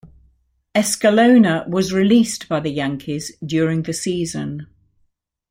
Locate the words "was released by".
1.69-2.59